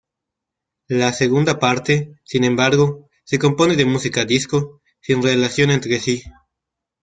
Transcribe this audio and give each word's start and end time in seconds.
La 0.87 1.13
segunda 1.13 1.59
parte, 1.59 2.19
sin 2.23 2.43
embargo, 2.43 3.07
se 3.23 3.37
compone 3.37 3.75
de 3.75 3.85
música 3.85 4.25
disco, 4.25 4.81
sin 4.99 5.21
relación 5.21 5.69
entre 5.69 5.99
sí. 5.99 6.23